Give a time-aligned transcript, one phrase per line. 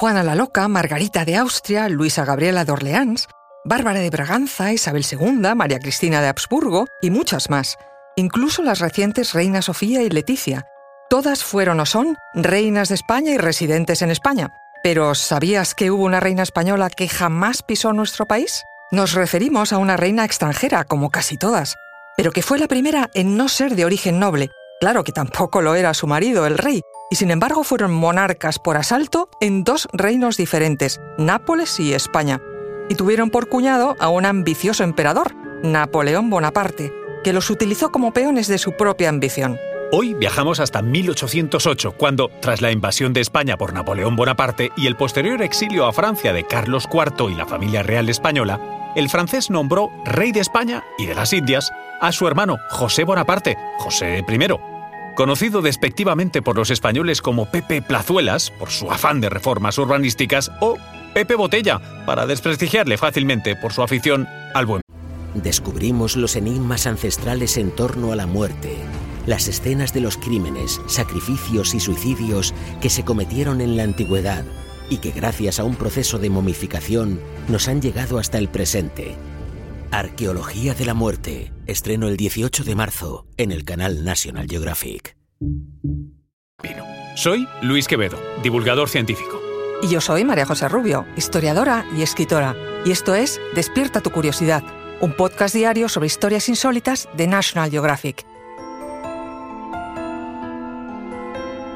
[0.00, 3.28] Juana la Loca, Margarita de Austria, Luisa Gabriela de Orleans,
[3.66, 7.76] Bárbara de Braganza, Isabel II, María Cristina de Habsburgo y muchas más,
[8.16, 10.64] incluso las recientes Reina Sofía y Leticia.
[11.10, 14.48] Todas fueron o son reinas de España y residentes en España.
[14.82, 18.64] Pero ¿sabías que hubo una reina española que jamás pisó nuestro país?
[18.90, 21.76] Nos referimos a una reina extranjera, como casi todas,
[22.16, 24.48] pero que fue la primera en no ser de origen noble.
[24.80, 26.80] Claro que tampoco lo era su marido, el rey,
[27.10, 32.40] y sin embargo fueron monarcas por asalto en dos reinos diferentes, Nápoles y España,
[32.88, 36.92] y tuvieron por cuñado a un ambicioso emperador, Napoleón Bonaparte,
[37.24, 39.58] que los utilizó como peones de su propia ambición.
[39.92, 44.96] Hoy viajamos hasta 1808, cuando, tras la invasión de España por Napoleón Bonaparte y el
[44.96, 49.90] posterior exilio a Francia de Carlos IV y la familia real española, el francés nombró
[50.04, 54.69] rey de España y de las Indias a su hermano José Bonaparte, José I.
[55.20, 60.78] Conocido despectivamente por los españoles como Pepe Plazuelas, por su afán de reformas urbanísticas, o
[61.12, 64.80] Pepe Botella, para desprestigiarle fácilmente por su afición al buen.
[65.34, 68.78] Descubrimos los enigmas ancestrales en torno a la muerte
[69.26, 74.46] las escenas de los crímenes, sacrificios y suicidios que se cometieron en la antigüedad
[74.88, 79.16] y que gracias a un proceso de momificación nos han llegado hasta el presente.
[79.92, 85.16] Arqueología de la muerte, estreno el 18 de marzo en el canal National Geographic.
[87.16, 89.40] Soy Luis Quevedo, divulgador científico.
[89.82, 92.54] Y yo soy María José Rubio, historiadora y escritora.
[92.84, 94.62] Y esto es Despierta tu curiosidad,
[95.00, 98.24] un podcast diario sobre historias insólitas de National Geographic.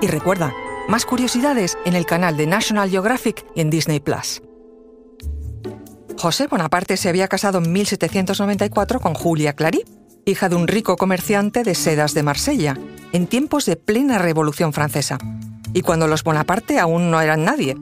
[0.00, 0.52] Y recuerda,
[0.88, 4.42] más curiosidades en el canal de National Geographic y en Disney Plus.
[6.18, 9.84] José Bonaparte se había casado en 1794 con Julia Clary,
[10.24, 12.78] hija de un rico comerciante de sedas de Marsella,
[13.12, 15.18] en tiempos de plena Revolución Francesa,
[15.74, 17.76] y cuando los Bonaparte aún no eran nadie.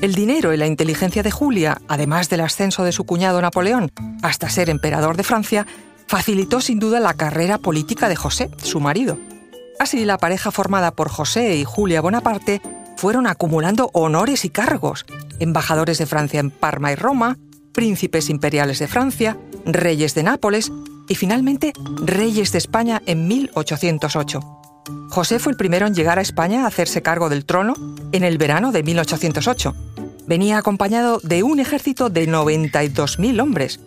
[0.00, 3.90] El dinero y la inteligencia de Julia, además del ascenso de su cuñado Napoleón
[4.22, 5.66] hasta ser emperador de Francia,
[6.06, 9.18] facilitó sin duda la carrera política de José, su marido.
[9.80, 12.62] Así, la pareja formada por José y Julia Bonaparte
[12.96, 15.04] fueron acumulando honores y cargos,
[15.40, 17.38] embajadores de Francia en Parma y Roma,
[17.72, 20.72] príncipes imperiales de Francia, reyes de Nápoles
[21.08, 21.72] y finalmente
[22.04, 24.40] reyes de España en 1808.
[25.10, 27.74] José fue el primero en llegar a España a hacerse cargo del trono
[28.12, 29.74] en el verano de 1808.
[30.26, 33.80] Venía acompañado de un ejército de 92.000 hombres,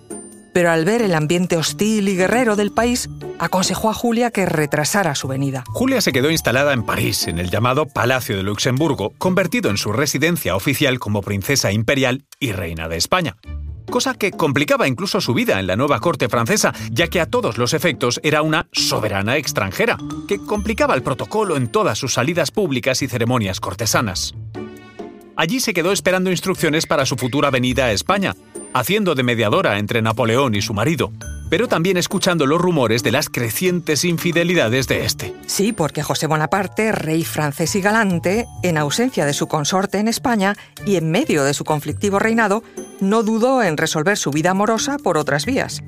[0.54, 3.10] pero al ver el ambiente hostil y guerrero del país,
[3.40, 5.64] aconsejó a Julia que retrasara su venida.
[5.68, 9.92] Julia se quedó instalada en París, en el llamado Palacio de Luxemburgo, convertido en su
[9.92, 13.36] residencia oficial como princesa imperial y reina de España.
[13.90, 17.58] Cosa que complicaba incluso su vida en la nueva corte francesa, ya que a todos
[17.58, 19.98] los efectos era una soberana extranjera,
[20.28, 24.36] que complicaba el protocolo en todas sus salidas públicas y ceremonias cortesanas.
[25.38, 28.36] Allí se quedó esperando instrucciones para su futura venida a España,
[28.74, 31.12] haciendo de mediadora entre Napoleón y su marido,
[31.50, 35.34] pero también escuchando los rumores de las crecientes infidelidades de este.
[35.46, 40.56] Sí, porque José Bonaparte, rey francés y galante, en ausencia de su consorte en España
[40.86, 42.64] y en medio de su conflictivo reinado,
[43.00, 45.84] no dudó en resolver su vida amorosa por otras vías.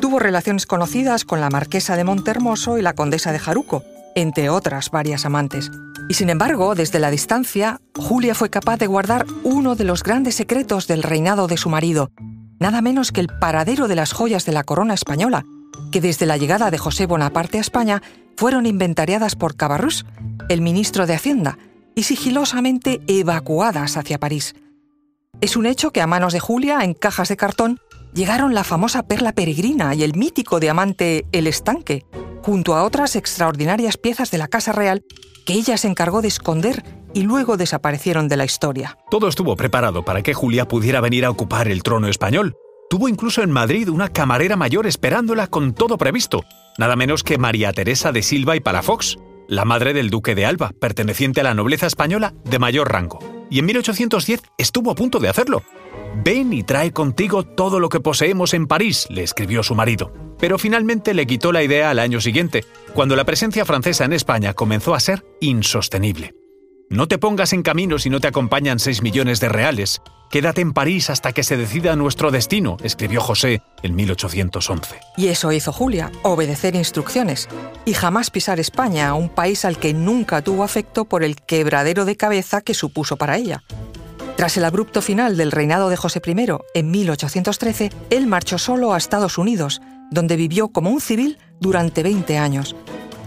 [0.00, 3.82] Tuvo relaciones conocidas con la marquesa de Montermoso y la condesa de Jaruco,
[4.14, 5.70] entre otras varias amantes.
[6.08, 10.36] Y sin embargo, desde la distancia, Julia fue capaz de guardar uno de los grandes
[10.36, 12.10] secretos del reinado de su marido,
[12.58, 15.44] nada menos que el paradero de las joyas de la corona española,
[15.92, 18.02] que desde la llegada de José Bonaparte a España
[18.36, 20.06] fueron inventariadas por Cabarrús,
[20.48, 21.58] el ministro de Hacienda,
[21.94, 24.54] y sigilosamente evacuadas hacia París.
[25.40, 27.78] Es un hecho que a manos de Julia, en cajas de cartón,
[28.12, 32.04] llegaron la famosa perla peregrina y el mítico diamante El Estanque,
[32.42, 35.04] junto a otras extraordinarias piezas de la Casa Real
[35.46, 36.82] que ella se encargó de esconder
[37.14, 38.98] y luego desaparecieron de la historia.
[39.10, 42.56] Todo estuvo preparado para que Julia pudiera venir a ocupar el trono español.
[42.90, 46.42] Tuvo incluso en Madrid una camarera mayor esperándola con todo previsto,
[46.78, 50.72] nada menos que María Teresa de Silva y Palafox, la madre del duque de Alba,
[50.80, 53.37] perteneciente a la nobleza española de mayor rango.
[53.50, 55.62] Y en 1810 estuvo a punto de hacerlo.
[56.24, 60.12] Ven y trae contigo todo lo que poseemos en París, le escribió su marido.
[60.38, 62.64] Pero finalmente le quitó la idea al año siguiente,
[62.94, 66.34] cuando la presencia francesa en España comenzó a ser insostenible.
[66.90, 70.00] No te pongas en camino si no te acompañan 6 millones de reales.
[70.30, 75.00] Quédate en París hasta que se decida nuestro destino, escribió José en 1811.
[75.16, 77.48] Y eso hizo Julia, obedecer instrucciones,
[77.86, 82.16] y jamás pisar España, un país al que nunca tuvo afecto por el quebradero de
[82.16, 83.64] cabeza que supuso para ella.
[84.36, 88.98] Tras el abrupto final del reinado de José I, en 1813, él marchó solo a
[88.98, 89.80] Estados Unidos,
[90.10, 92.76] donde vivió como un civil durante 20 años.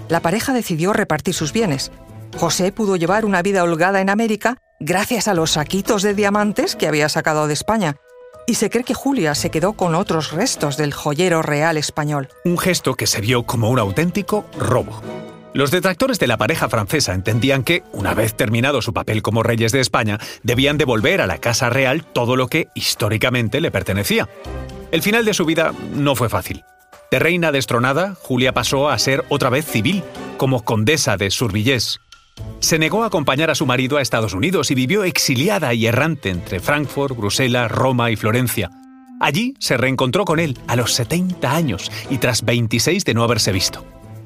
[0.07, 1.91] La pareja decidió repartir sus bienes,
[2.37, 6.87] José pudo llevar una vida holgada en América gracias a los saquitos de diamantes que
[6.87, 7.95] había sacado de España.
[8.47, 12.29] Y se cree que Julia se quedó con otros restos del joyero real español.
[12.43, 15.01] Un gesto que se vio como un auténtico robo.
[15.53, 19.73] Los detractores de la pareja francesa entendían que, una vez terminado su papel como reyes
[19.73, 24.29] de España, debían devolver a la Casa Real todo lo que históricamente le pertenecía.
[24.91, 26.63] El final de su vida no fue fácil.
[27.11, 30.03] De reina destronada, Julia pasó a ser otra vez civil,
[30.37, 31.99] como condesa de Survillés.
[32.61, 36.29] Se negó a acompañar a su marido a Estados Unidos y vivió exiliada y errante
[36.29, 38.69] entre Frankfurt, Bruselas, Roma y Florencia.
[39.19, 43.51] Allí se reencontró con él a los 70 años y tras 26 de no haberse
[43.51, 43.83] visto.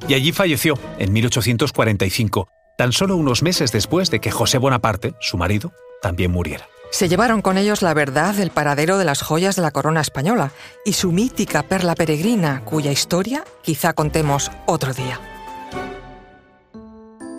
[0.10, 5.38] Y allí falleció en 1845, tan solo unos meses después de que José Bonaparte, su
[5.38, 5.72] marido,
[6.02, 6.68] también muriera.
[6.92, 10.52] Se llevaron con ellos la verdad del paradero de las joyas de la corona española
[10.84, 15.35] y su mítica perla peregrina, cuya historia quizá contemos otro día.